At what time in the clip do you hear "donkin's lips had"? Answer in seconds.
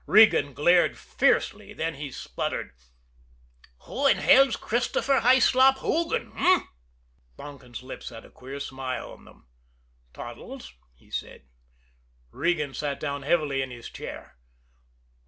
7.37-8.25